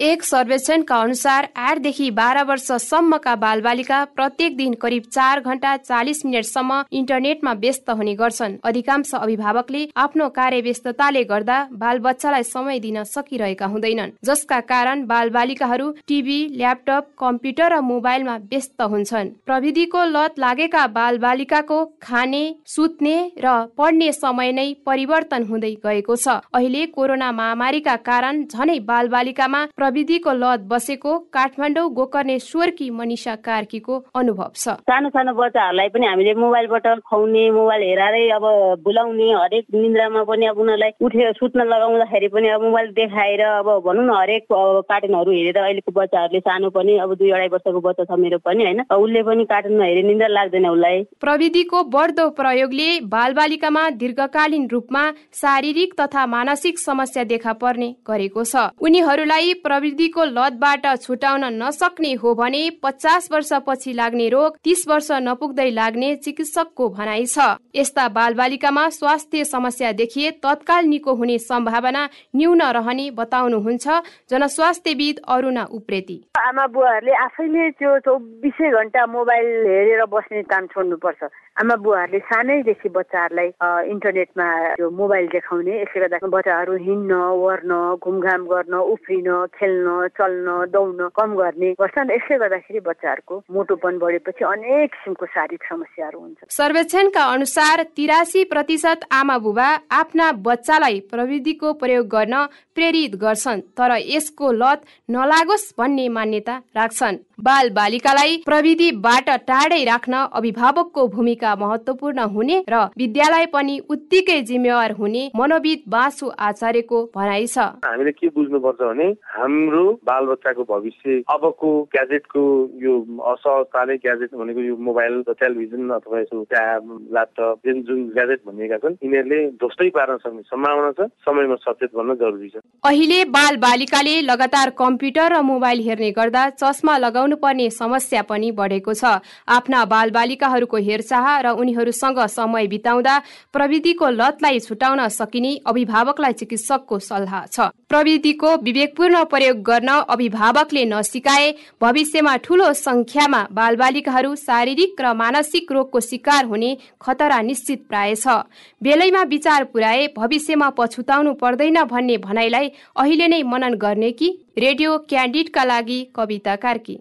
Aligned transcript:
एक 0.00 0.22
सर्वेक्षणका 0.22 0.96
अनुसार 1.00 1.46
आठदेखि 1.56 2.08
बाह्र 2.10 2.42
वर्षसम्मका 2.44 3.34
बालबालिका 3.34 4.02
प्रत्येक 4.16 4.56
दिन 4.56 4.72
करिब 4.80 5.02
चार 5.12 5.40
घण्टा 5.40 5.76
चालिस 5.76 6.24
मिनटसम्म 6.26 6.80
इन्टरनेटमा 6.92 7.52
व्यस्त 7.60 7.90
हुने 7.90 8.14
गर्छन्। 8.14 8.56
अधिकांश 8.64 9.14
अभिभावकले 9.14 9.84
आफ्नो 9.96 10.28
कार्य 10.28 10.60
व्यस्तताले 10.60 11.22
गर्दा 11.24 11.56
बाल 11.74 11.98
बच्चालाई 11.98 12.42
समय 12.44 12.78
दिन 12.80 13.02
सकिरहेका 13.04 13.66
हुँदैनन्। 13.66 14.10
जसका 14.24 14.58
कारण 14.62 15.06
बाल 15.06 15.30
बालिकाहरू 15.30 15.90
टिभी 16.08 16.38
ल्यापटप 16.56 17.08
कम्प्युटर 17.18 17.72
र 17.72 17.80
मोबाइलमा 17.82 18.36
व्यस्त 18.52 18.82
हुन्छन्। 18.84 19.32
प्रविधिको 19.46 20.04
लत 20.06 20.38
लागेका 20.38 20.86
बाल 20.92 21.18
बालिकाको 21.18 21.84
खाने 22.02 22.44
सुत्ने 22.66 23.16
र 23.38 23.56
पढ्ने 23.78 24.12
समय 24.12 24.52
नै 24.52 24.68
परिवर्तन 24.86 25.48
हुँदै 25.48 25.72
गएको 25.86 26.16
छ। 26.16 26.38
अहिले 26.52 26.86
कोरोना 26.92 27.32
महामारीका 27.32 27.96
कारण 28.04 28.44
झनै 28.44 28.78
बाल 28.84 29.08
बालिकामा 29.08 29.64
प्रविधिको 29.86 30.32
लत 30.34 30.60
बसेको 30.66 31.12
काठमाडौँ 31.30 31.88
गोकर्णेश्वरकी 31.94 32.88
मनिषा 32.90 33.34
कार्कीको 33.38 33.94
अनुभव 34.18 34.50
छ। 34.54 34.74
सानो 34.82 35.08
सानो 35.14 35.32
बच्चाहरूलाई 35.32 35.88
पनि 35.94 36.06
हामीले 36.06 36.32
मोबाइलबाट 36.34 36.86
खुवाउने 37.06 37.42
मोबाइल 37.54 37.82
हेराएरै 37.82 38.22
अब 38.34 38.44
बुलाउने 38.82 39.28
हरेक 39.32 39.64
निन्द्रामा 39.74 40.22
पनि 40.26 40.46
अब 40.46 40.58
उनीहरूलाई 40.58 40.90
उठेर 41.06 41.32
सुत्न 41.38 41.66
लगाउँदाखेरि 41.70 42.28
पनि 42.34 42.48
अब 42.50 42.62
मोबाइल 42.66 42.90
देखाएर 42.98 43.42
अब 43.46 43.68
भनौँ 43.86 44.06
न 44.06 44.10
हरेक 44.10 44.46
कार्टुनहरू 44.90 45.30
हेरेर 45.30 45.62
अहिलेको 45.62 45.92
बच्चाहरूले 46.00 46.40
सानो 46.42 46.70
पनि 46.74 46.98
अब 47.06 47.14
दुई 47.14 47.30
अढाई 47.30 47.48
वर्षको 47.54 47.80
बच्चा 47.86 48.04
छ 48.04 48.18
मेरो 48.18 48.38
पनि 48.42 48.64
होइन? 48.64 48.82
उसले 48.90 49.22
पनि 49.22 49.44
कार्टुन 49.46 49.82
हेरे 49.82 50.02
निन्द्रा 50.02 50.28
लाग्दैन 50.34 50.66
उसलाई। 50.66 51.02
प्रविधिको 51.22 51.84
बढ्दो 51.94 52.28
प्रयोगले 52.34 52.88
बालबालिकामा 53.14 53.86
दीर्घकालीन 54.02 54.66
रूपमा 54.74 55.04
शारीरिक 55.36 55.94
तथा 56.00 56.26
मानसिक 56.34 56.78
समस्या 56.80 57.24
देखा 57.30 57.52
पर्ने 57.62 57.94
गरेको 58.02 58.44
छ। 58.44 58.66
उनीहरूलाई 58.82 59.54
प्रविधिको 59.76 60.24
लतबाट 60.26 60.86
छुटाउन 60.96 61.44
नसक्ने 61.54 62.12
हो 62.16 62.32
भने 62.34 62.60
पचास 62.82 63.28
वर्षपछि 63.32 63.92
लाग्ने 63.92 64.28
रोग 64.28 64.56
तीस 64.64 64.84
वर्ष 64.88 65.08
नपुग्दै 65.20 65.68
लाग्ने 65.70 66.14
चिकित्सकको 66.24 66.88
भनाइ 66.96 67.26
छ। 67.26 67.48
यस्ता 67.76 68.08
बालबालिकामा 68.16 68.88
स्वास्थ्य 68.96 69.44
समस्या 69.44 69.92
देखिए 69.92 70.30
तत्काल 70.40 70.84
निको 70.86 71.14
हुने 71.14 71.38
सम्भावना 71.44 72.08
न्यून 72.36 72.62
रहने 72.72 73.10
बताउनुहुन्छ 73.20 73.86
जनस्वास्थ्यविद 74.32 75.20
अरुणा 75.28 75.64
उप्रेती। 75.76 76.16
आमा 76.40 76.66
बुवाहरूले 76.72 77.14
आफैले 77.20 77.70
त्यो 77.76 77.98
चौबिसै 78.00 78.70
घन्टा 78.72 79.06
मोबाइल 79.12 79.46
हेरेर 79.68 80.04
बस्ने 80.08 80.42
काम 80.48 80.66
छोड्नुपर्छ। 80.72 81.20
आमा 81.60 81.76
बुवाहरूले 81.84 82.18
सानैदेखि 82.24 82.88
बच्चाहरूलाई 82.96 83.48
इन्टरनेटमा 83.92 84.48
मोबाइल 84.96 85.26
देखाउने 85.36 85.74
यसले 85.82 86.00
गर्दा 86.00 86.32
बच्चाहरू 86.32 86.74
हिँड्न 86.86 87.12
ओर्न 87.44 87.72
घुमघाम 88.00 88.42
गर्न 88.46 88.74
उफ्रिन 88.94 89.28
खेल्न 89.66 90.06
चल्न 90.14 90.48
दौड्न 90.70 91.08
कम 91.10 91.34
गर्ने 91.34 91.70
गर्छन्। 91.74 92.10
यसले 92.10 92.36
गर्दाखेरि 92.38 92.80
बच्चाहरूको 92.80 93.34
मोटोपन 93.50 93.98
बढेपछि 93.98 94.44
अनेक 94.46 94.90
किसिमको 94.94 95.26
शारीरिक 95.26 95.62
समस्याहरू 95.66 96.18
हुन्छ। 96.20 96.38
सर्वेक्षणका 96.50 97.22
अनुसार 97.34 97.82
तिरासी 97.96 98.44
प्रतिशत 98.46 99.00
आमा 99.12 99.36
बुबा 99.38 99.68
आफ्ना 99.90 100.30
बच्चालाई 100.46 101.00
प्रविधिको 101.10 101.72
प्रयोग 101.82 102.06
गर्न 102.06 102.34
प्रेरित 102.76 103.14
गर्छन् 103.16 103.60
तर 103.74 103.90
यसको 104.06 104.52
लत 104.52 104.80
नलागोस् 105.10 105.72
भन्ने 105.78 106.08
मान्यता 106.08 106.56
राख्छन्। 106.76 107.16
बाल 107.40 107.70
बालिकालाई 107.70 108.36
प्रविधिबाट 108.46 109.28
टाढै 109.48 109.82
राख्न 109.84 110.14
अभिभावकको 110.32 111.06
भूमिका 111.08 111.54
महत्वपूर्ण 111.56 112.20
हुने 112.34 112.62
र 112.68 112.84
विद्यालय 112.96 113.46
पनि 113.52 113.78
उत्तिकै 113.90 114.40
जिम्मेवार 114.42 114.92
हुने 114.92 115.24
मनोविद 115.36 115.82
बासु 115.88 116.30
आचार्यको 116.40 117.02
भनाइ 117.16 117.46
छ। 117.46 117.58
हामीले 117.84 118.12
के 118.12 118.28
बुझ्नुपर्छ 118.28 118.80
भने 118.80 119.08
हाम्रो 119.56 119.84
बाल 120.04 120.26
बच्चाको 120.26 120.62
भविष्य 120.68 121.22
अबको 121.32 121.68
ग्याजेटको 121.92 122.40
यो 122.84 122.94
असहजता 123.24 123.84
नै 123.88 123.96
ग्याजेट 124.04 124.34
भनेको 124.36 124.60
यो 124.60 124.76
मोबाइल 124.88 125.14
टेलिभिजन 125.32 125.88
अथवा 125.96 126.20
यसो 126.20 126.42
ट्याब 126.52 126.82
ल्यापटप 127.16 127.56
जुन 127.66 127.82
जुन 127.88 128.02
ग्याजेट 128.16 128.40
भनिएका 128.46 128.76
छन् 128.84 128.96
यिनीहरूले 129.04 129.40
ध्वस्तै 129.56 129.88
पार्न 129.96 130.16
सक्ने 130.24 130.42
सम्भावना 130.52 130.90
छ। 130.92 131.08
समयमा 131.24 131.56
सचेत 131.64 131.90
भन्न 131.96 132.14
जरुरी 132.20 132.48
छ। 132.48 132.60
अहिले 132.84 133.24
बाल 133.32 133.56
बालिकाले 133.64 134.14
लगातार 134.28 134.70
कम्प्युटर 134.76 135.32
र 135.32 135.40
मोबाइल 135.42 135.80
हेर्ने 135.88 136.10
गर्दा 136.12 136.44
चस्मा 136.60 136.96
लगाउनु 136.98 137.36
पर्ने 137.40 137.70
समस्या 137.72 138.22
पनि 138.28 138.50
बढेको 138.60 138.92
छ। 138.94 139.24
आफ्ना 139.48 139.84
बाल 139.86 140.10
बालिकाहरूको 140.10 140.76
हेरचाह 140.88 141.26
र 141.40 141.56
उनीहरूसँग 141.56 142.20
समय 142.28 142.66
बिताउँदा 142.68 143.14
प्रविधिको 143.56 144.06
लतलाई 144.20 144.60
छुटाउन 144.60 145.08
सकिने 145.16 145.56
अभिभावकलाई 145.66 146.32
चिकित्सकको 146.44 146.98
सल्लाह 147.00 147.44
छ। 147.46 147.72
प्रविधिको 147.90 148.54
विवेकपूर्ण 148.56 149.22
प्रयोग 149.24 149.58
गर्न 149.62 149.88
अभिभावकले 149.88 150.84
नसिकाए। 150.84 151.52
भविष्यमा 151.80 152.34
ठूलो 152.36 152.72
संख्यामा 152.72 153.42
बालबालिकाहरू 153.52 154.34
शारीरिक 154.36 155.00
र 155.00 155.12
मानसिक 155.14 155.72
रोगको 155.72 156.00
शिकार 156.00 156.44
हुने 156.44 156.76
खतरा 157.00 157.40
निश्चित 157.42 157.86
प्राय 157.88 158.14
छ। 158.16 158.36
बेलैमा 158.82 159.22
विचार 159.30 159.64
पुर्याए 159.64 160.06
भविष्यमा 160.16 160.70
पछुताउनु 160.70 161.34
पर्दैन 161.34 161.82
भन्ने 161.86 162.16
भनाइलाई 162.18 162.70
अहिले 162.96 163.28
नै 163.28 163.42
मनन 163.44 163.74
गर्ने 163.78 164.10
कि 164.12 164.36
रेडियो 164.58 164.98
क्यान्डिडका 165.08 165.64
लागि 165.64 166.02
कविता 166.16 166.56
कार्की। 166.56 166.98